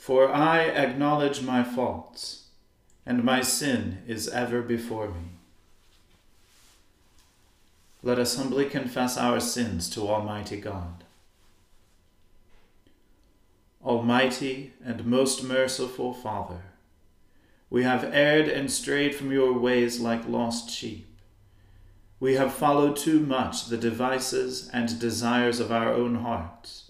For 0.00 0.32
I 0.32 0.62
acknowledge 0.62 1.42
my 1.42 1.62
faults, 1.62 2.44
and 3.04 3.22
my 3.22 3.42
sin 3.42 3.98
is 4.06 4.28
ever 4.28 4.62
before 4.62 5.08
me. 5.08 5.32
Let 8.02 8.18
us 8.18 8.34
humbly 8.38 8.64
confess 8.64 9.18
our 9.18 9.40
sins 9.40 9.90
to 9.90 10.08
Almighty 10.08 10.58
God. 10.58 11.04
Almighty 13.84 14.72
and 14.82 15.04
most 15.04 15.44
merciful 15.44 16.14
Father, 16.14 16.62
we 17.68 17.82
have 17.82 18.02
erred 18.04 18.48
and 18.48 18.70
strayed 18.70 19.14
from 19.14 19.30
your 19.30 19.52
ways 19.52 20.00
like 20.00 20.26
lost 20.26 20.70
sheep. 20.70 21.14
We 22.18 22.36
have 22.36 22.54
followed 22.54 22.96
too 22.96 23.20
much 23.20 23.66
the 23.66 23.76
devices 23.76 24.70
and 24.72 24.98
desires 24.98 25.60
of 25.60 25.70
our 25.70 25.92
own 25.92 26.14
hearts 26.14 26.89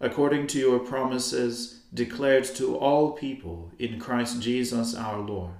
according 0.00 0.46
to 0.48 0.58
your 0.58 0.78
promises 0.78 1.80
declared 1.92 2.44
to 2.44 2.76
all 2.76 3.12
people 3.12 3.70
in 3.78 3.98
Christ 3.98 4.40
Jesus 4.40 4.94
our 4.94 5.18
Lord. 5.18 5.52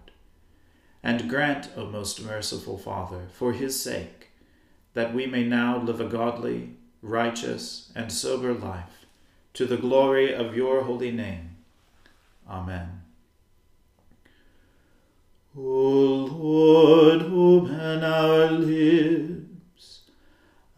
And 1.02 1.28
grant, 1.28 1.70
O 1.76 1.86
most 1.86 2.24
merciful 2.24 2.76
Father, 2.76 3.28
for 3.32 3.52
his 3.52 3.80
sake, 3.80 4.28
that 4.94 5.14
we 5.14 5.26
may 5.26 5.44
now 5.44 5.78
live 5.80 6.00
a 6.00 6.04
godly, 6.04 6.70
righteous, 7.02 7.92
and 7.94 8.12
sober 8.12 8.52
life, 8.52 9.06
to 9.54 9.64
the 9.64 9.76
glory 9.76 10.34
of 10.34 10.56
your 10.56 10.82
holy 10.82 11.10
name. 11.10 11.56
Amen. 12.48 13.02
O 15.56 15.60
Lord, 15.60 17.22
open 17.22 18.04
our 18.04 18.50
lips, 18.50 19.47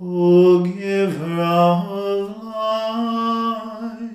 Oh, 0.00 0.58
o 0.58 0.62
Giver 0.64 1.40
of 1.40 2.42
life, 2.42 4.10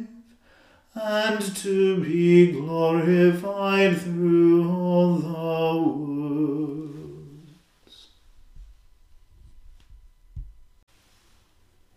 and 0.93 1.55
to 1.55 2.03
be 2.03 2.51
glorified 2.51 3.97
through 3.97 4.69
all 4.69 5.15
the 5.15 5.29
worlds. 5.87 6.09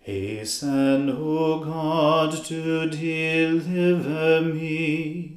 Hasten, 0.03 1.11
O 1.11 1.59
God, 1.65 2.45
to 2.45 2.89
deliver 2.89 4.43
me. 4.43 5.37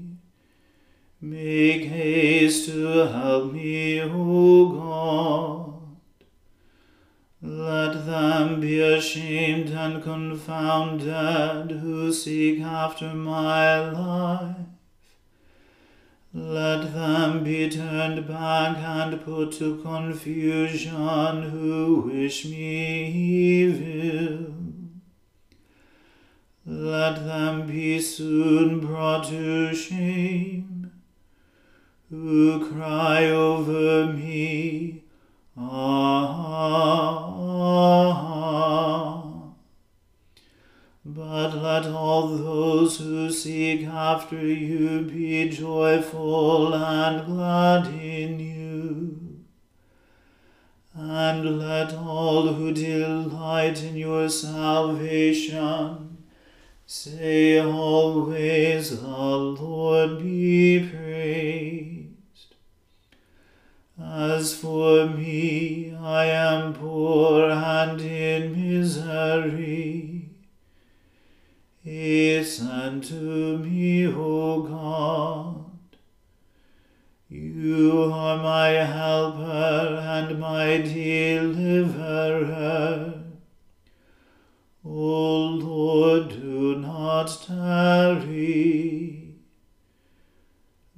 Make 1.19 1.85
haste 1.85 2.69
to 2.69 3.07
help 3.07 3.53
me, 3.53 4.01
O 4.01 4.69
God. 4.69 5.54
Let 7.47 8.07
them 8.07 8.59
be 8.59 8.79
ashamed 8.79 9.69
and 9.69 10.01
confounded 10.01 11.77
who 11.77 12.11
seek 12.11 12.59
after 12.59 13.13
my 13.13 13.91
life. 13.91 14.55
Let 16.33 16.91
them 16.91 17.43
be 17.43 17.69
turned 17.69 18.27
back 18.27 18.77
and 18.77 19.23
put 19.23 19.51
to 19.59 19.79
confusion 19.83 21.43
who 21.51 22.09
wish 22.11 22.45
me 22.45 23.11
evil. 23.11 24.55
Let 26.65 27.27
them 27.27 27.67
be 27.67 28.01
soon 28.01 28.79
brought 28.79 29.25
to 29.25 29.71
shame 29.75 30.91
who 32.09 32.71
cry 32.71 33.27
over 33.27 34.11
me. 34.11 35.04
Ah, 35.57 37.31
but 41.05 41.55
let 41.55 41.85
all 41.85 42.27
those 42.27 42.97
who 42.97 43.31
seek 43.31 43.87
after 43.87 44.45
you 44.45 45.03
be 45.03 45.47
joyful 45.49 46.73
and 46.75 47.25
glad 47.25 47.87
in 47.87 48.37
you. 48.39 49.45
And 50.93 51.59
let 51.59 51.93
all 51.93 52.53
who 52.53 52.73
delight 52.73 53.81
in 53.81 53.95
your 53.95 54.27
salvation 54.27 56.17
say 56.85 57.59
always, 57.59 59.01
The 59.01 59.07
Lord 59.07 60.19
be 60.19 60.89
praised. 60.89 61.94
As 63.97 64.53
for 64.53 65.05
me, 65.07 65.95
I 65.95 66.25
am 66.25 66.73
poor 66.73 67.49
and 67.49 68.01
in 68.01 68.51
misery. 68.51 70.29
Hasten 71.81 72.99
to 73.01 73.57
me, 73.59 74.07
O 74.07 74.63
God. 74.63 75.65
You 77.29 78.11
are 78.11 78.37
my 78.37 78.67
helper 78.67 80.01
and 80.01 80.39
my 80.39 80.77
deliverer. 80.77 81.85
O 84.83 85.45
Lord, 85.45 86.29
do 86.29 86.75
not 86.75 87.27
tarry. 87.47 89.24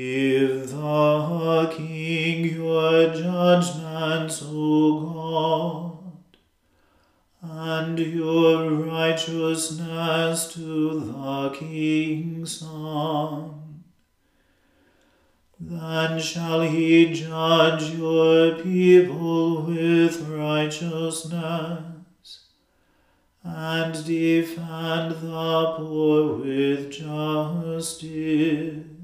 Give 0.00 0.70
the 0.70 1.74
King 1.76 2.54
your 2.54 3.12
judgments, 3.12 4.42
O 4.46 5.00
God 5.00 5.98
and 7.42 7.98
your 7.98 8.70
righteousness 8.70 10.54
to 10.54 11.00
the 11.00 11.50
king's 11.50 12.60
son. 12.60 13.82
Then 15.60 16.18
shall 16.18 16.62
he 16.62 17.12
judge 17.12 17.90
your 17.90 18.54
people 18.54 19.66
with 19.66 20.26
righteousness, 20.30 22.46
and 23.44 24.06
defend 24.06 25.10
the 25.10 25.74
poor 25.76 26.36
with 26.36 26.90
justice. 26.90 28.99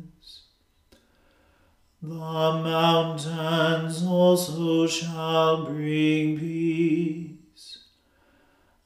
The 2.03 2.61
mountains 2.63 4.05
also 4.07 4.87
shall 4.87 5.65
bring 5.65 6.39
peace 6.39 7.79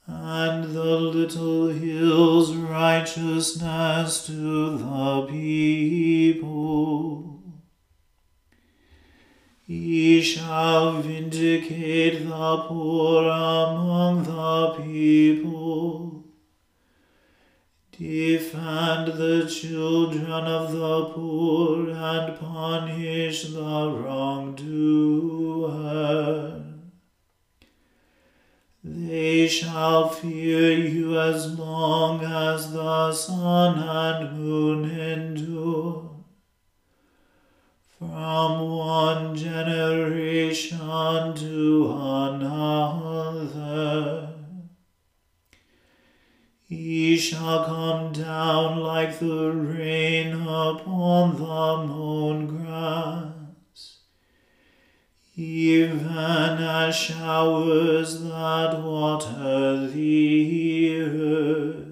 and 0.07 0.75
the 0.75 0.97
little 0.97 1.69
hills 1.69 2.55
righteousness 2.55 4.27
to 4.27 4.79
the 4.79 5.27
people. 5.29 7.43
He 9.67 10.21
shall 10.21 11.01
vindicate 11.01 12.29
the 12.29 12.65
poor 12.67 13.25
among 13.25 14.25
the 14.25 14.75
people, 14.83 16.10
defend 18.01 19.13
the 19.19 19.47
children 19.47 20.31
of 20.31 20.73
the 20.73 21.05
poor, 21.15 21.91
and 21.91 22.41
punish 22.41 23.43
the 23.43 23.91
wrongdoer. 24.01 24.63
They 28.83 29.47
shall 29.47 30.09
fear 30.09 30.73
you 30.73 31.21
as 31.21 31.59
long 31.59 32.25
as 32.25 32.73
the 32.73 33.13
sun 33.13 33.79
and 33.79 34.33
moon 34.39 34.91
endure. 34.91 36.09
From 37.99 38.67
one 38.67 39.37
generation 39.37 40.79
to 41.35 41.93
another. 42.33 42.51
He 46.71 47.19
shall 47.19 47.65
come 47.67 48.13
down 48.13 48.79
like 48.79 49.19
the 49.19 49.51
rain 49.51 50.33
upon 50.47 51.37
the 51.37 51.87
mown 51.87 52.47
grass 52.47 53.31
even 55.41 56.07
as 56.59 56.95
showers 56.95 58.23
that 58.23 58.83
water 58.83 59.89
the 59.89 61.01
earth. 61.01 61.87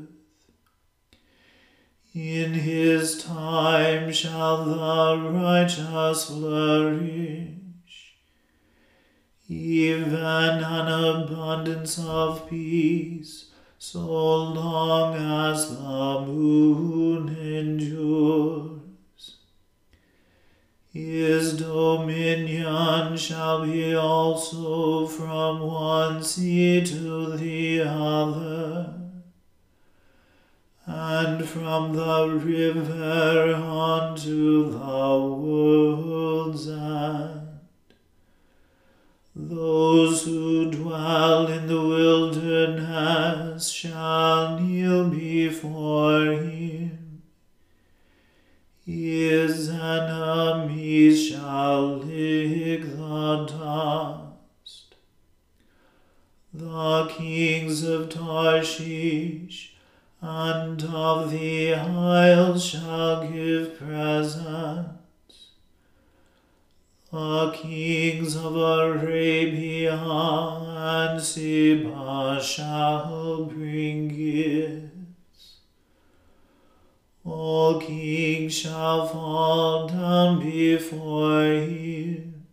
In 2.14 2.52
his 2.52 3.22
time 3.24 4.12
shall 4.12 4.64
the 4.64 5.30
righteous 5.30 6.26
flourish, 6.26 7.54
even 9.48 10.62
an 10.62 10.88
abundance 10.88 11.98
of 11.98 12.48
peace, 12.50 13.47
so 13.78 14.00
long 14.00 15.14
as 15.14 15.70
the 15.70 16.24
moon 16.26 17.28
endures. 17.38 18.78
His 20.92 21.56
dominion 21.56 23.16
shall 23.16 23.64
be 23.64 23.94
also 23.94 25.06
from 25.06 25.60
one 25.60 26.24
sea 26.24 26.84
to 26.84 27.36
the 27.36 27.82
other, 27.82 28.94
and 30.84 31.48
from 31.48 31.94
the 31.94 32.28
river 32.28 33.54
unto 33.54 34.72
the 34.72 34.78
world's 34.78 36.68
end. 36.68 37.37
Those 39.38 40.24
who 40.24 40.70
dwell 40.70 41.46
in 41.46 41.68
the 41.68 41.80
wilderness 41.80 43.68
shall 43.70 44.58
kneel 44.58 45.08
before 45.08 46.32
him 46.32 46.98
his 48.88 49.68
enemies 49.68 51.28
shall 51.28 51.98
lick 51.98 52.80
the 52.96 53.44
dust. 53.46 54.94
The 56.54 57.12
kings 57.14 57.84
of 57.84 58.08
Tarshish 58.08 59.76
and 60.22 60.82
of 60.82 61.30
the 61.30 61.74
isles 61.74 62.64
shall 62.64 63.30
give 63.30 63.78
presents. 63.78 64.97
The 67.10 67.52
kings 67.52 68.36
of 68.36 68.54
Arabia 68.54 69.94
and 69.94 71.22
Seba 71.22 72.38
shall 72.42 73.46
bring 73.46 74.08
gifts. 74.08 75.60
All 77.24 77.80
kings 77.80 78.58
shall 78.58 79.06
fall 79.06 79.88
down 79.88 80.40
before 80.40 81.44
him. 81.44 82.46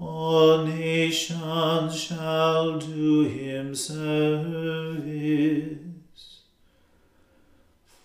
All 0.00 0.64
nations 0.64 1.94
shall 2.00 2.80
do 2.80 3.28
him 3.28 3.76
service. 3.76 5.08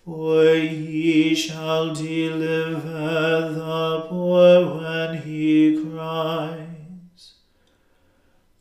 For 0.04 0.54
he 0.54 1.34
shall 1.34 1.94
deliver 1.94 3.54
the 3.54 4.06
poor 4.10 4.76
when 4.76 5.22
he 5.22 5.82
cries, 5.82 7.32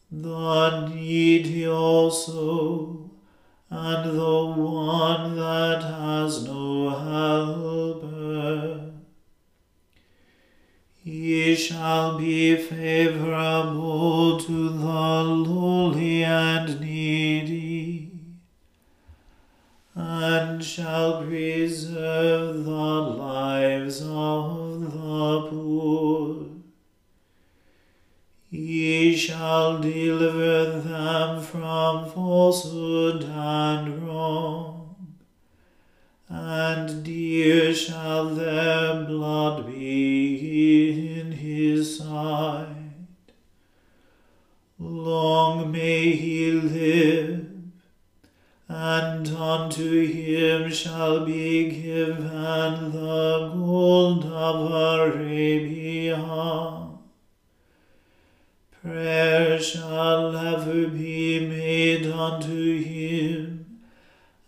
the 0.09 0.87
needy 0.87 1.67
also 1.67 3.11
and 3.69 4.17
the 4.17 4.45
one 4.45 5.35
that 5.35 5.83
has 5.83 6.45
no 6.45 6.91
helper. 6.91 8.93
He 11.03 11.55
shall 11.55 12.17
be 12.17 12.55
favorable 12.55 14.39
to 14.39 14.69
the 14.69 14.85
lowly 14.85 16.23
and 16.23 16.79
needy, 16.79 17.62
and 20.13 20.63
shall 20.63 21.23
preserve 21.23 22.65
the 22.65 22.71
lives 22.71 23.99
of 24.01 24.93
the 24.93 25.47
poor. 25.49 26.45
He 28.51 29.15
shall 29.15 29.79
deliver 29.81 30.79
them 30.81 31.41
from 31.41 32.11
falsehood 32.11 33.23
and 33.23 34.03
wrong, 34.03 35.15
and 36.29 37.03
dear 37.03 37.73
shall 37.73 38.35
their 38.35 39.05
blood 39.05 39.65
be 39.65 41.19
in 41.19 41.31
his 41.31 41.97
sight. 41.97 42.67
Long 44.77 45.71
may 45.71 46.11
he 46.11 46.51
live 46.51 47.42
and 48.85 49.29
unto 49.29 50.05
him 50.05 50.69
shall 50.69 51.25
be 51.25 51.69
given 51.69 52.91
the 52.91 53.49
gold 53.55 54.25
of 54.25 54.71
Arabia. 55.09 56.17
Prayer 58.81 59.57
shall 59.57 60.35
ever 60.35 60.89
be 60.89 61.47
made 61.47 62.07
unto 62.07 62.83
him, 62.83 63.79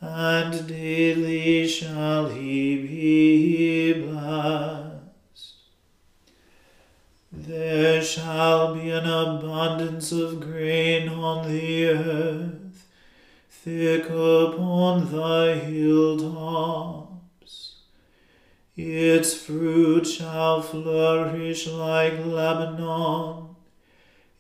and 0.01 0.67
daily 0.67 1.65
shall 1.65 2.27
he 2.27 2.75
be 2.75 3.93
blessed. 4.01 5.53
There 7.31 8.01
shall 8.01 8.75
be 8.75 8.89
an 8.89 9.05
abundance 9.05 10.11
of 10.11 10.41
grain 10.41 11.07
on 11.07 11.49
the 11.49 11.85
earth 11.87 12.54
thick 13.65 14.05
upon 14.05 15.11
the 15.11 15.59
hilltops. 15.65 17.15
Its 18.77 19.33
fruit 19.33 20.05
shall 20.05 20.61
flourish 20.61 21.65
like 21.65 22.13
Lebanon, 22.23 23.55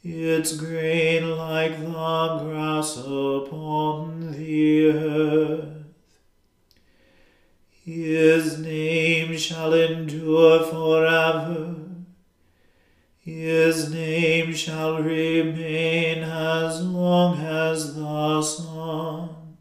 its 0.03 0.55
grain 0.55 1.35
like 1.35 1.79
the 1.79 2.39
grass 2.43 2.97
upon 2.97 4.33
the 4.33 4.91
earth. 4.91 5.85
His 7.83 8.59
name 8.59 9.35
shall 9.37 9.73
endure 9.73 10.63
forever. 10.65 11.74
His 13.25 13.91
name 13.91 14.53
shall 14.53 15.01
remain 15.01 16.21
as 16.21 16.85
long 16.85 17.39
as 17.39 17.95
the 17.95 18.39
sun. 18.43 19.57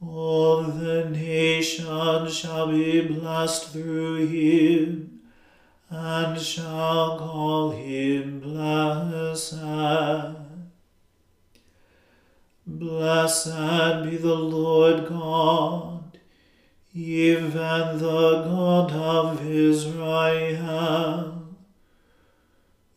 All 0.00 0.64
the 0.64 1.10
nations 1.10 2.36
shall 2.36 2.72
be 2.72 3.02
blessed 3.02 3.68
through 3.68 4.26
him, 4.26 5.20
and 5.90 6.40
shall 6.40 7.20
call 7.20 7.70
him 7.70 8.40
blessed. 8.40 9.60
Blessed 12.66 14.02
be 14.02 14.16
the 14.16 14.34
Lord 14.34 15.06
God, 15.06 16.18
even 16.92 17.98
the 17.98 18.42
God 18.42 18.90
of 18.90 19.46
Israel 19.48 21.41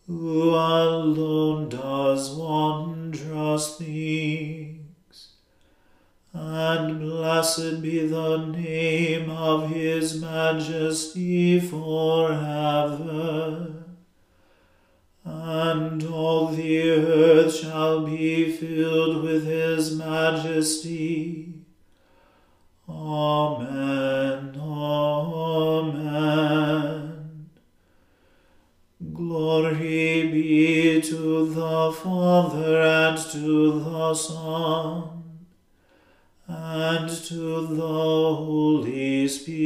who 0.08 0.50
alone 0.50 1.70
does 1.70 2.36
wondrous 2.36 3.78
things. 3.78 5.30
And 6.34 7.00
blessed 7.00 7.82
be 7.82 8.06
the 8.08 8.46
name 8.46 9.30
of 9.30 9.70
his 9.70 10.20
majesty 10.22 11.60
forever. 11.60 12.66
And 15.24 16.04
all 16.06 16.50
the 16.50 16.90
earth 16.92 17.56
shall 17.56 18.06
be 18.06 18.52
filled 18.52 19.24
with 19.24 19.46
his 19.46 19.96
majesty. 19.96 21.54
Amen. 22.88 24.56
Amen. 24.60 26.26
Glory 29.36 30.32
be 30.32 31.02
to 31.02 31.46
the 31.54 31.92
Father 31.92 32.82
and 32.82 33.18
to 33.34 33.82
the 33.82 34.14
Son 34.14 35.24
and 36.48 37.10
to 37.10 37.68
the 37.68 37.98
Holy 38.46 39.28
Spirit, 39.28 39.58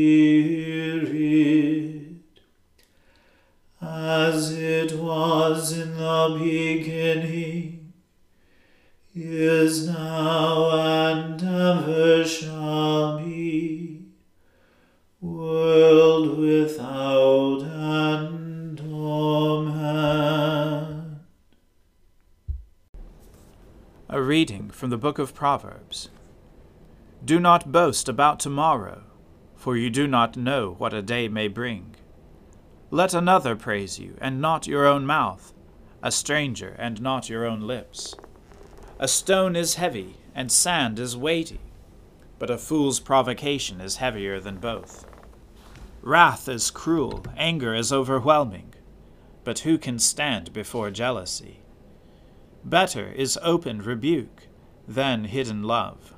as 3.80 4.54
it 4.58 4.94
was 4.94 5.78
in 5.78 5.96
the 5.96 6.40
beginning, 6.42 7.94
is 9.14 9.88
now, 9.88 10.72
and 10.72 11.44
ever 11.44 12.26
shall 12.26 12.59
from 24.80 24.90
the 24.90 24.98
book 24.98 25.20
of 25.20 25.36
Proverbs. 25.36 26.10
Do 27.24 27.38
not 27.40 27.72
boast 27.72 28.08
about 28.08 28.40
tomorrow, 28.40 29.04
for 29.56 29.76
you 29.76 29.90
do 29.90 30.08
not 30.08 30.38
know 30.38 30.76
what 30.78 30.94
a 30.94 31.02
day 31.02 31.28
may 31.28 31.50
bring. 31.50 31.96
Let 32.90 33.14
another 33.14 33.56
praise 33.56 34.00
you, 34.00 34.16
and 34.22 34.40
not 34.40 34.66
your 34.66 34.88
own 34.88 35.06
mouth, 35.06 35.54
a 36.02 36.12
stranger, 36.12 36.76
and 36.80 37.02
not 37.02 37.30
your 37.30 37.46
own 37.46 37.60
lips. 37.62 38.16
A 38.98 39.08
stone 39.08 39.58
is 39.58 39.76
heavy, 39.76 40.16
and 40.34 40.52
sand 40.52 40.98
is 40.98 41.18
weighty, 41.18 41.60
but 42.40 42.50
a 42.50 42.58
fool's 42.58 43.02
provocation 43.02 43.82
is 43.82 43.98
heavier 43.98 44.40
than 44.40 44.58
both. 44.58 45.06
Wrath 46.02 46.48
is 46.48 46.72
cruel, 46.72 47.26
anger 47.36 47.76
is 47.76 47.92
overwhelming 47.92 48.74
but 49.44 49.60
who 49.60 49.80
can 49.80 49.98
stand 49.98 50.54
before 50.54 50.92
jealousy? 50.92 51.60
Better 52.64 53.12
is 53.12 53.40
open 53.42 53.82
rebuke 53.82 54.49
than 54.90 55.26
hidden 55.26 55.62
love. 55.62 56.16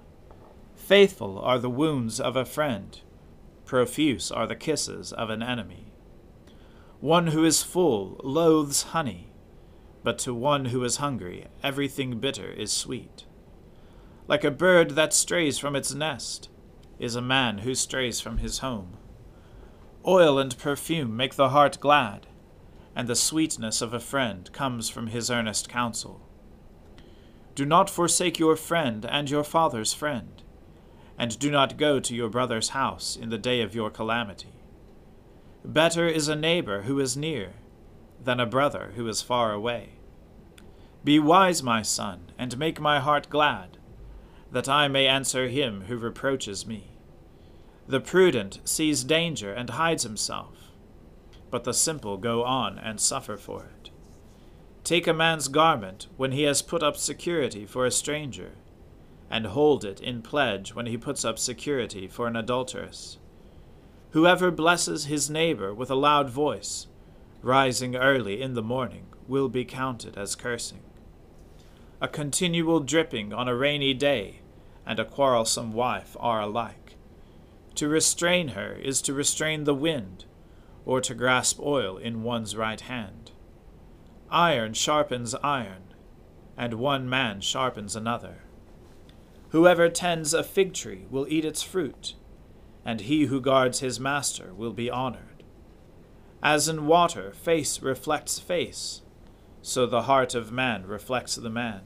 Faithful 0.75 1.37
are 1.39 1.59
the 1.59 1.69
wounds 1.69 2.21
of 2.21 2.37
a 2.37 2.45
friend, 2.45 3.01
profuse 3.65 4.31
are 4.31 4.47
the 4.47 4.55
kisses 4.55 5.11
of 5.11 5.29
an 5.29 5.43
enemy. 5.43 5.91
One 7.01 7.27
who 7.27 7.43
is 7.43 7.63
full 7.63 8.19
loathes 8.23 8.83
honey, 8.83 9.33
but 10.03 10.17
to 10.19 10.33
one 10.33 10.65
who 10.65 10.83
is 10.85 10.97
hungry 10.97 11.47
everything 11.61 12.19
bitter 12.19 12.49
is 12.49 12.71
sweet. 12.71 13.25
Like 14.29 14.45
a 14.45 14.51
bird 14.51 14.91
that 14.91 15.13
strays 15.13 15.59
from 15.59 15.75
its 15.75 15.93
nest 15.93 16.47
is 16.97 17.15
a 17.15 17.21
man 17.21 17.59
who 17.59 17.75
strays 17.75 18.21
from 18.21 18.37
his 18.37 18.59
home. 18.59 18.95
Oil 20.07 20.39
and 20.39 20.57
perfume 20.57 21.17
make 21.17 21.35
the 21.35 21.49
heart 21.49 21.77
glad 21.81 22.27
and 22.95 23.07
the 23.07 23.15
sweetness 23.15 23.81
of 23.81 23.93
a 23.93 23.99
friend 23.99 24.51
comes 24.53 24.89
from 24.89 25.07
his 25.07 25.29
earnest 25.29 25.67
counsel. 25.67 26.21
Do 27.55 27.65
not 27.65 27.89
forsake 27.89 28.39
your 28.39 28.55
friend 28.55 29.05
and 29.05 29.29
your 29.29 29.43
father's 29.43 29.93
friend, 29.93 30.41
and 31.17 31.37
do 31.37 31.51
not 31.51 31.77
go 31.77 31.99
to 31.99 32.15
your 32.15 32.29
brother's 32.29 32.69
house 32.69 33.15
in 33.15 33.29
the 33.29 33.37
day 33.37 33.61
of 33.61 33.75
your 33.75 33.89
calamity. 33.89 34.53
Better 35.63 36.07
is 36.07 36.27
a 36.27 36.35
neighbor 36.35 36.83
who 36.83 36.99
is 36.99 37.17
near 37.17 37.53
than 38.23 38.39
a 38.39 38.45
brother 38.45 38.93
who 38.95 39.07
is 39.07 39.21
far 39.21 39.51
away. 39.51 39.93
Be 41.03 41.19
wise, 41.19 41.61
my 41.61 41.81
son, 41.81 42.31
and 42.37 42.57
make 42.57 42.79
my 42.79 42.99
heart 42.99 43.29
glad, 43.29 43.77
that 44.51 44.69
I 44.69 44.87
may 44.87 45.07
answer 45.07 45.47
him 45.47 45.85
who 45.87 45.97
reproaches 45.97 46.65
me. 46.65 46.91
The 47.87 47.99
prudent 47.99 48.59
sees 48.63 49.03
danger 49.03 49.53
and 49.53 49.71
hides 49.71 50.03
himself 50.03 50.61
but 51.51 51.65
the 51.65 51.73
simple 51.73 52.17
go 52.17 52.43
on 52.43 52.79
and 52.79 52.99
suffer 52.99 53.37
for 53.37 53.65
it. 53.65 53.80
Take 54.83 55.07
a 55.07 55.13
man's 55.13 55.47
garment 55.47 56.07
when 56.17 56.31
he 56.31 56.43
has 56.43 56.61
put 56.61 56.81
up 56.81 56.97
security 56.97 57.65
for 57.65 57.85
a 57.85 57.91
stranger, 57.91 58.53
and 59.29 59.45
hold 59.45 59.85
it 59.85 60.01
in 60.01 60.21
pledge 60.21 60.73
when 60.73 60.87
he 60.87 60.97
puts 60.97 61.23
up 61.23 61.37
security 61.37 62.07
for 62.07 62.27
an 62.27 62.35
adulteress. 62.35 63.17
Whoever 64.11 64.51
blesses 64.51 65.05
his 65.05 65.29
neighbor 65.29 65.73
with 65.73 65.89
a 65.89 65.95
loud 65.95 66.29
voice, 66.29 66.87
rising 67.41 67.95
early 67.95 68.41
in 68.41 68.55
the 68.55 68.63
morning, 68.63 69.05
will 69.27 69.49
be 69.49 69.63
counted 69.63 70.17
as 70.17 70.35
cursing. 70.35 70.81
A 72.01 72.07
continual 72.07 72.79
dripping 72.79 73.31
on 73.31 73.47
a 73.47 73.55
rainy 73.55 73.93
day 73.93 74.41
and 74.85 74.99
a 74.99 75.05
quarrelsome 75.05 75.71
wife 75.71 76.17
are 76.19 76.41
alike. 76.41 76.95
To 77.75 77.87
restrain 77.87 78.49
her 78.49 78.73
is 78.73 79.01
to 79.03 79.13
restrain 79.13 79.63
the 79.63 79.75
wind 79.75 80.25
or 80.85 80.99
to 81.01 81.13
grasp 81.13 81.59
oil 81.59 81.97
in 81.97 82.23
one's 82.23 82.55
right 82.55 82.81
hand. 82.81 83.31
Iron 84.31 84.73
sharpens 84.73 85.35
iron, 85.43 85.93
and 86.55 86.75
one 86.75 87.09
man 87.09 87.41
sharpens 87.41 87.97
another. 87.97 88.43
Whoever 89.49 89.89
tends 89.89 90.33
a 90.33 90.41
fig 90.41 90.73
tree 90.73 91.05
will 91.09 91.27
eat 91.27 91.43
its 91.43 91.61
fruit, 91.61 92.15
and 92.85 93.01
he 93.01 93.25
who 93.25 93.41
guards 93.41 93.79
his 93.79 93.99
master 93.99 94.53
will 94.53 94.71
be 94.71 94.89
honored. 94.89 95.43
As 96.41 96.69
in 96.69 96.87
water 96.87 97.33
face 97.33 97.81
reflects 97.81 98.39
face, 98.39 99.01
so 99.61 99.85
the 99.85 100.03
heart 100.03 100.33
of 100.33 100.49
man 100.49 100.87
reflects 100.87 101.35
the 101.35 101.49
man. 101.49 101.81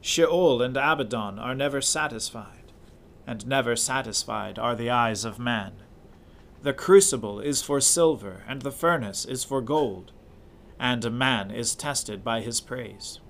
Sheol 0.00 0.62
and 0.62 0.76
Abaddon 0.76 1.40
are 1.40 1.56
never 1.56 1.80
satisfied, 1.80 2.72
and 3.26 3.44
never 3.44 3.74
satisfied 3.74 4.56
are 4.56 4.76
the 4.76 4.90
eyes 4.90 5.24
of 5.24 5.40
man. 5.40 5.72
The 6.62 6.72
crucible 6.72 7.40
is 7.40 7.60
for 7.60 7.80
silver, 7.80 8.44
and 8.46 8.62
the 8.62 8.70
furnace 8.70 9.24
is 9.24 9.42
for 9.42 9.60
gold, 9.60 10.12
and 10.80 11.04
a 11.04 11.10
man 11.10 11.50
is 11.50 11.74
tested 11.74 12.24
by 12.24 12.40
his 12.40 12.58
praise. 12.62 13.20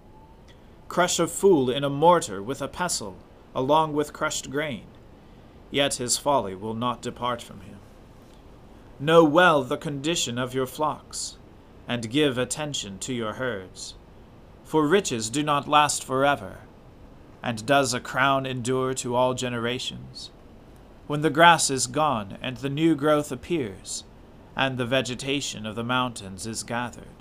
Crush 0.88 1.18
a 1.18 1.26
fool 1.26 1.68
in 1.68 1.82
a 1.82 1.90
mortar 1.90 2.40
with 2.40 2.62
a 2.62 2.68
pestle, 2.68 3.16
along 3.56 3.92
with 3.92 4.12
crushed 4.12 4.50
grain, 4.50 4.86
yet 5.72 5.94
his 5.94 6.16
folly 6.16 6.54
will 6.54 6.74
not 6.74 7.02
depart 7.02 7.42
from 7.42 7.62
him. 7.62 7.78
Know 9.00 9.24
well 9.24 9.64
the 9.64 9.76
condition 9.76 10.38
of 10.38 10.54
your 10.54 10.66
flocks, 10.66 11.38
and 11.88 12.08
give 12.08 12.38
attention 12.38 13.00
to 13.00 13.12
your 13.12 13.32
herds. 13.32 13.94
For 14.62 14.86
riches 14.86 15.28
do 15.28 15.42
not 15.42 15.66
last 15.66 16.04
forever, 16.04 16.58
and 17.42 17.66
does 17.66 17.92
a 17.92 17.98
crown 17.98 18.46
endure 18.46 18.94
to 18.94 19.16
all 19.16 19.34
generations? 19.34 20.30
When 21.08 21.22
the 21.22 21.30
grass 21.30 21.68
is 21.68 21.88
gone, 21.88 22.38
and 22.40 22.58
the 22.58 22.70
new 22.70 22.94
growth 22.94 23.32
appears, 23.32 24.04
and 24.54 24.78
the 24.78 24.86
vegetation 24.86 25.66
of 25.66 25.74
the 25.74 25.82
mountains 25.82 26.46
is 26.46 26.62
gathered, 26.62 27.19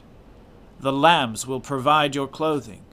the 0.79 0.93
lambs 0.93 1.45
will 1.45 1.59
provide 1.59 2.15
your 2.15 2.27
clothing, 2.27 2.86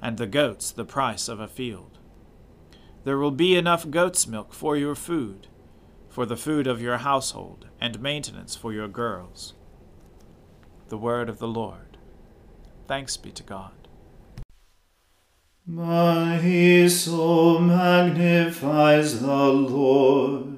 and 0.00 0.16
the 0.16 0.26
goats 0.26 0.70
the 0.70 0.84
price 0.84 1.28
of 1.28 1.40
a 1.40 1.48
field. 1.48 1.98
There 3.04 3.18
will 3.18 3.32
be 3.32 3.56
enough 3.56 3.90
goat's 3.90 4.26
milk 4.26 4.52
for 4.52 4.76
your 4.76 4.94
food, 4.94 5.48
for 6.08 6.26
the 6.26 6.36
food 6.36 6.66
of 6.66 6.80
your 6.80 6.98
household, 6.98 7.66
and 7.80 8.00
maintenance 8.00 8.54
for 8.54 8.72
your 8.72 8.88
girls. 8.88 9.54
The 10.88 10.98
word 10.98 11.28
of 11.28 11.38
the 11.38 11.48
Lord. 11.48 11.98
Thanks 12.86 13.16
be 13.16 13.30
to 13.32 13.42
God. 13.42 13.72
My 15.66 16.86
soul 16.88 17.58
magnifies 17.58 19.20
the 19.20 19.26
Lord, 19.26 20.57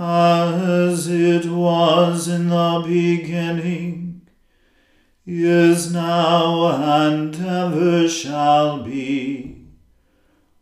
as 0.00 1.08
it 1.08 1.44
was 1.44 2.26
in 2.26 2.48
the 2.48 2.82
beginning 2.86 4.22
is 5.26 5.92
now 5.92 6.68
and 7.02 7.36
ever 7.36 8.08
shall 8.08 8.82
be, 8.82 9.66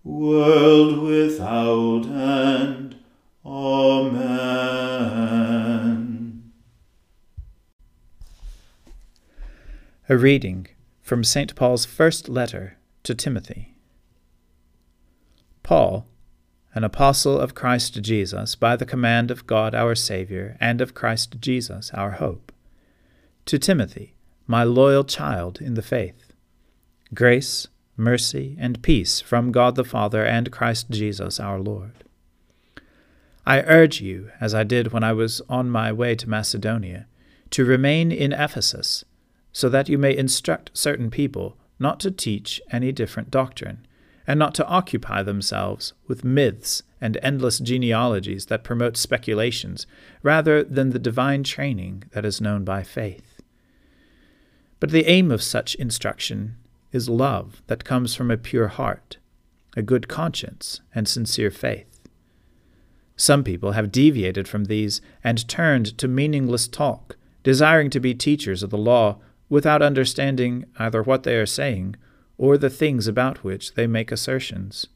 world 0.02 0.98
without 0.98 2.04
end. 2.06 2.96
Amen. 3.46 4.48
A 10.08 10.16
reading 10.16 10.66
from 11.00 11.22
St. 11.22 11.54
Paul's 11.54 11.84
first 11.84 12.28
letter 12.28 12.76
to 13.04 13.14
Timothy. 13.14 13.76
Paul, 15.62 16.08
an 16.74 16.84
apostle 16.84 17.38
of 17.38 17.54
Christ 17.54 18.00
Jesus, 18.02 18.54
by 18.54 18.76
the 18.76 18.86
command 18.86 19.30
of 19.30 19.46
God 19.46 19.74
our 19.74 19.94
Saviour, 19.94 20.56
and 20.60 20.80
of 20.80 20.94
Christ 20.94 21.40
Jesus 21.40 21.90
our 21.94 22.12
hope, 22.12 22.52
to 23.46 23.58
Timothy, 23.58 24.14
my 24.46 24.64
loyal 24.64 25.04
child 25.04 25.60
in 25.60 25.74
the 25.74 25.82
faith. 25.82 26.32
Grace, 27.14 27.68
mercy, 27.96 28.56
and 28.60 28.82
peace 28.82 29.20
from 29.20 29.50
God 29.50 29.74
the 29.74 29.84
Father 29.84 30.24
and 30.24 30.52
Christ 30.52 30.90
Jesus 30.90 31.40
our 31.40 31.58
Lord. 31.58 32.04
I 33.46 33.62
urge 33.62 34.02
you, 34.02 34.30
as 34.40 34.54
I 34.54 34.62
did 34.62 34.92
when 34.92 35.02
I 35.02 35.14
was 35.14 35.40
on 35.48 35.70
my 35.70 35.90
way 35.90 36.14
to 36.16 36.28
Macedonia, 36.28 37.06
to 37.50 37.64
remain 37.64 38.12
in 38.12 38.32
Ephesus, 38.34 39.06
so 39.52 39.70
that 39.70 39.88
you 39.88 39.96
may 39.96 40.14
instruct 40.14 40.70
certain 40.74 41.10
people 41.10 41.56
not 41.78 41.98
to 42.00 42.10
teach 42.10 42.60
any 42.70 42.92
different 42.92 43.30
doctrine, 43.30 43.86
and 44.28 44.38
not 44.38 44.54
to 44.54 44.66
occupy 44.66 45.22
themselves 45.22 45.94
with 46.06 46.22
myths 46.22 46.82
and 47.00 47.16
endless 47.22 47.58
genealogies 47.58 48.46
that 48.46 48.62
promote 48.62 48.94
speculations, 48.94 49.86
rather 50.22 50.62
than 50.62 50.90
the 50.90 50.98
divine 50.98 51.42
training 51.42 52.04
that 52.12 52.26
is 52.26 52.40
known 52.40 52.62
by 52.62 52.82
faith. 52.82 53.40
But 54.80 54.90
the 54.90 55.06
aim 55.06 55.30
of 55.30 55.42
such 55.42 55.74
instruction 55.76 56.56
is 56.92 57.08
love 57.08 57.62
that 57.68 57.84
comes 57.84 58.14
from 58.14 58.30
a 58.30 58.36
pure 58.36 58.68
heart, 58.68 59.16
a 59.74 59.82
good 59.82 60.08
conscience, 60.08 60.82
and 60.94 61.08
sincere 61.08 61.50
faith. 61.50 61.98
Some 63.16 63.42
people 63.42 63.72
have 63.72 63.90
deviated 63.90 64.46
from 64.46 64.66
these 64.66 65.00
and 65.24 65.48
turned 65.48 65.96
to 65.96 66.06
meaningless 66.06 66.68
talk, 66.68 67.16
desiring 67.42 67.88
to 67.90 68.00
be 68.00 68.14
teachers 68.14 68.62
of 68.62 68.68
the 68.68 68.76
law 68.76 69.20
without 69.48 69.80
understanding 69.80 70.66
either 70.78 71.02
what 71.02 71.22
they 71.22 71.36
are 71.36 71.46
saying 71.46 71.96
or 72.38 72.56
the 72.56 72.70
things 72.70 73.06
about 73.06 73.44
which 73.44 73.74
they 73.74 73.86
make 73.86 74.10
assertions. 74.10 74.86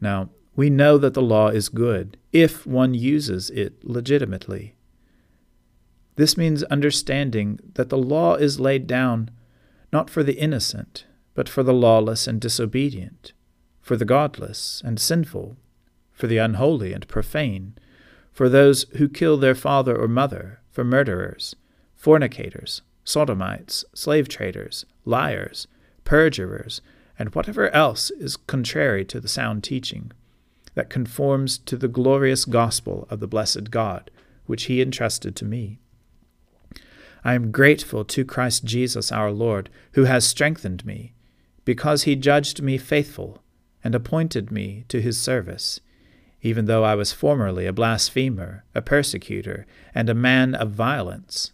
Now, 0.00 0.30
we 0.56 0.68
know 0.68 0.98
that 0.98 1.14
the 1.14 1.22
law 1.22 1.48
is 1.48 1.68
good 1.68 2.16
if 2.32 2.66
one 2.66 2.94
uses 2.94 3.50
it 3.50 3.84
legitimately. 3.84 4.74
This 6.16 6.36
means 6.36 6.62
understanding 6.64 7.60
that 7.74 7.88
the 7.88 7.98
law 7.98 8.34
is 8.34 8.60
laid 8.60 8.86
down 8.86 9.30
not 9.92 10.10
for 10.10 10.22
the 10.22 10.38
innocent, 10.38 11.04
but 11.34 11.48
for 11.48 11.62
the 11.62 11.72
lawless 11.72 12.26
and 12.26 12.40
disobedient, 12.40 13.32
for 13.80 13.96
the 13.96 14.04
godless 14.04 14.82
and 14.84 14.98
sinful, 14.98 15.56
for 16.10 16.26
the 16.26 16.38
unholy 16.38 16.92
and 16.92 17.06
profane, 17.08 17.74
for 18.30 18.48
those 18.48 18.84
who 18.96 19.08
kill 19.08 19.36
their 19.36 19.54
father 19.54 19.96
or 19.96 20.08
mother, 20.08 20.60
for 20.70 20.84
murderers, 20.84 21.54
fornicators, 21.94 22.82
sodomites, 23.04 23.84
slave 23.94 24.28
traders, 24.28 24.86
liars, 25.04 25.66
perjurers, 26.04 26.80
and 27.18 27.34
whatever 27.34 27.70
else 27.70 28.10
is 28.10 28.36
contrary 28.36 29.04
to 29.04 29.20
the 29.20 29.28
sound 29.28 29.62
teaching, 29.62 30.12
that 30.74 30.90
conforms 30.90 31.58
to 31.58 31.76
the 31.76 31.88
glorious 31.88 32.44
gospel 32.44 33.06
of 33.10 33.20
the 33.20 33.28
blessed 33.28 33.70
God, 33.70 34.10
which 34.46 34.64
he 34.64 34.80
entrusted 34.80 35.36
to 35.36 35.44
me. 35.44 35.78
I 37.24 37.34
am 37.34 37.52
grateful 37.52 38.04
to 38.06 38.24
Christ 38.24 38.64
Jesus 38.64 39.12
our 39.12 39.30
Lord, 39.30 39.70
who 39.92 40.04
has 40.04 40.26
strengthened 40.26 40.84
me, 40.84 41.12
because 41.64 42.02
he 42.02 42.16
judged 42.16 42.62
me 42.62 42.78
faithful 42.78 43.42
and 43.84 43.94
appointed 43.94 44.50
me 44.50 44.84
to 44.88 45.00
his 45.00 45.20
service, 45.20 45.80
even 46.40 46.64
though 46.64 46.82
I 46.82 46.96
was 46.96 47.12
formerly 47.12 47.66
a 47.66 47.72
blasphemer, 47.72 48.64
a 48.74 48.82
persecutor, 48.82 49.66
and 49.94 50.08
a 50.08 50.14
man 50.14 50.54
of 50.54 50.72
violence. 50.72 51.52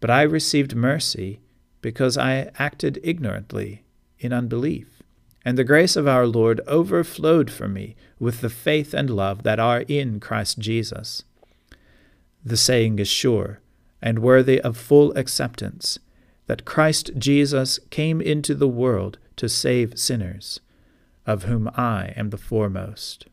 But 0.00 0.10
I 0.10 0.22
received 0.22 0.74
mercy 0.74 1.40
because 1.80 2.16
I 2.18 2.50
acted 2.58 3.00
ignorantly 3.02 3.84
in 4.18 4.32
unbelief. 4.32 5.02
And 5.44 5.56
the 5.56 5.64
grace 5.64 5.96
of 5.96 6.06
our 6.06 6.26
Lord 6.26 6.60
overflowed 6.66 7.50
for 7.50 7.66
me 7.66 7.96
with 8.18 8.40
the 8.40 8.50
faith 8.50 8.92
and 8.92 9.08
love 9.08 9.42
that 9.42 9.58
are 9.58 9.80
in 9.82 10.20
Christ 10.20 10.58
Jesus. 10.58 11.24
The 12.44 12.56
saying 12.56 12.98
is 12.98 13.08
sure 13.08 13.60
and 14.02 14.18
worthy 14.18 14.60
of 14.60 14.76
full 14.76 15.12
acceptance 15.16 15.98
that 16.46 16.64
Christ 16.64 17.12
Jesus 17.16 17.78
came 17.90 18.20
into 18.20 18.54
the 18.54 18.68
world 18.68 19.18
to 19.36 19.48
save 19.48 19.98
sinners, 19.98 20.60
of 21.26 21.44
whom 21.44 21.70
I 21.76 22.12
am 22.16 22.30
the 22.30 22.36
foremost. 22.36 23.26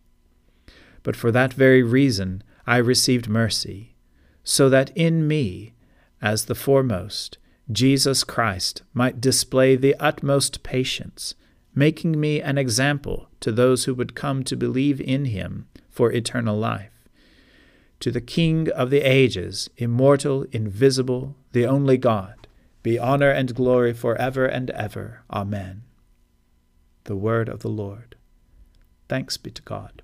But 1.04 1.16
for 1.16 1.32
that 1.32 1.54
very 1.54 1.84
reason 1.84 2.44
I 2.66 2.78
received 2.78 3.28
mercy, 3.28 3.96
so 4.44 4.70
that 4.70 4.92
in 4.96 5.28
me, 5.28 5.74
as 6.22 6.46
the 6.46 6.56
foremost, 6.56 7.38
Jesus 7.72 8.24
Christ 8.24 8.84
might 8.94 9.20
display 9.20 9.76
the 9.76 9.96
utmost 10.00 10.64
patience, 10.64 11.36
making 11.76 12.20
me 12.20 12.42
an 12.42 12.58
example 12.58 13.28
to 13.42 13.52
those 13.52 13.84
who 13.84 13.94
would 13.94 14.16
come 14.16 14.44
to 14.44 14.56
believe 14.56 15.02
in 15.02 15.26
him 15.26 15.68
for 15.90 16.12
eternal 16.12 16.58
life. 16.58 17.10
To 18.00 18.12
the 18.12 18.22
King 18.22 18.70
of 18.70 18.90
the 18.90 19.02
ages, 19.02 19.70
immortal, 19.78 20.46
invisible, 20.52 21.36
the 21.52 21.66
only 21.66 21.98
God, 21.98 22.48
be 22.84 22.98
honor 22.98 23.32
and 23.32 23.54
glory 23.54 23.94
for 23.94 24.16
ever 24.16 24.46
and 24.46 24.70
ever. 24.70 25.24
Amen. 25.30 25.84
The 27.04 27.18
word 27.18 27.50
of 27.50 27.60
the 27.60 27.70
Lord. 27.70 28.16
Thanks 29.10 29.36
be 29.36 29.52
to 29.52 29.62
God. 29.64 30.04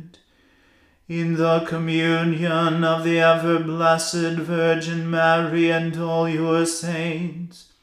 in 1.19 1.33
the 1.33 1.59
communion 1.67 2.85
of 2.85 3.03
the 3.03 3.19
ever 3.19 3.59
blessed 3.59 4.37
Virgin 4.37 5.09
Mary 5.09 5.69
and 5.69 5.97
all 5.97 6.29
your 6.29 6.65
saints, 6.65 7.73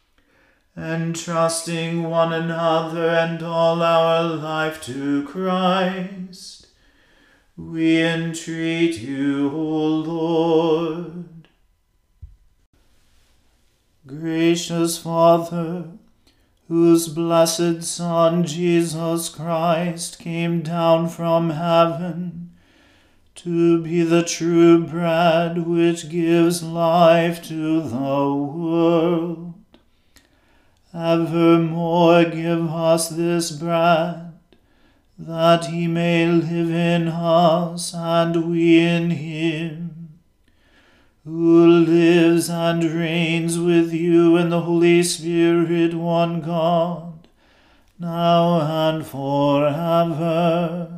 entrusting 0.74 2.04
one 2.04 2.32
another 2.32 3.10
and 3.10 3.42
all 3.42 3.82
our 3.82 4.22
life 4.22 4.82
to 4.82 5.22
Christ 5.24 6.68
we 7.54 8.00
entreat 8.02 8.98
you, 8.98 9.50
O 9.50 9.86
Lord. 9.86 11.48
Gracious 14.06 14.96
Father, 14.96 15.90
whose 16.68 17.08
blessed 17.08 17.82
Son 17.82 18.42
Jesus 18.44 19.28
Christ 19.28 20.18
came 20.18 20.62
down 20.62 21.10
from 21.10 21.50
heaven 21.50 22.47
to 23.38 23.80
be 23.82 24.02
the 24.02 24.24
true 24.24 24.84
bread 24.84 25.64
which 25.64 26.08
gives 26.08 26.60
life 26.60 27.40
to 27.40 27.80
the 27.80 28.34
world, 28.34 29.54
evermore 30.92 32.24
give 32.24 32.68
us 32.68 33.08
this 33.10 33.52
bread 33.52 34.32
that 35.16 35.66
he 35.66 35.86
may 35.86 36.26
live 36.26 36.70
in 36.70 37.06
us 37.06 37.94
and 37.94 38.50
we 38.50 38.80
in 38.80 39.10
him, 39.10 40.18
who 41.24 41.64
lives 41.64 42.50
and 42.50 42.82
reigns 42.82 43.56
with 43.56 43.92
you 43.92 44.36
in 44.36 44.48
the 44.48 44.62
Holy 44.62 45.04
Spirit, 45.04 45.94
one 45.94 46.40
God, 46.40 47.28
now 48.00 48.88
and 48.88 49.06
forever. 49.06 50.97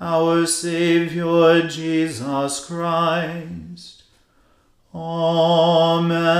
our 0.00 0.46
Saviour 0.46 1.62
Jesus 1.62 2.64
Christ. 2.66 4.04
Amen. 4.94 6.30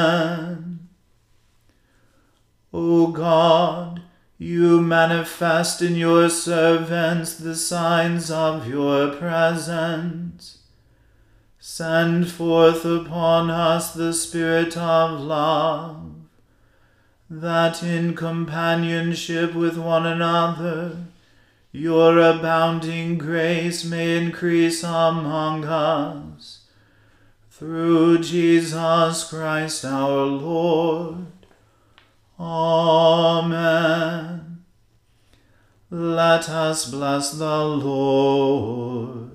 O 2.73 3.09
God, 3.09 4.01
you 4.39 4.81
manifest 4.81 5.83
in 5.83 5.95
your 5.95 6.31
servants 6.31 7.35
the 7.35 7.55
signs 7.55 8.31
of 8.31 8.67
your 8.67 9.15
presence. 9.15 10.61
Send 11.59 12.31
forth 12.31 12.87
upon 12.87 13.51
us 13.51 13.93
the 13.93 14.15
Spirit 14.15 14.79
of 14.79 15.21
love, 15.21 16.13
that 17.29 17.83
in 17.83 18.15
companionship 18.17 19.53
with 19.55 19.77
one 19.77 20.07
another 20.07 20.97
your 21.73 22.19
abounding 22.19 23.17
grace 23.17 23.85
may 23.85 24.19
increase 24.19 24.83
among 24.83 25.65
us. 25.65 26.67
Through 27.51 28.19
Jesus 28.21 29.29
Christ 29.29 29.85
our 29.85 30.25
Lord. 30.25 31.27
Amen. 32.39 33.71
Let 35.91 36.49
us 36.49 36.91
bless 36.91 37.33
the 37.33 37.65
Lord. 37.65 39.31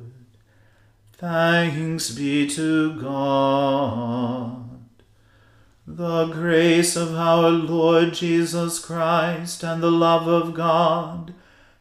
Thanks 1.13 2.09
be 2.09 2.49
to 2.49 2.99
God. 2.99 4.63
The 5.87 6.25
grace 6.25 6.95
of 6.95 7.15
our 7.15 7.49
Lord 7.49 8.13
Jesus 8.13 8.79
Christ 8.79 9.63
and 9.63 9.83
the 9.83 9.91
love 9.91 10.27
of 10.27 10.53
God 10.53 11.33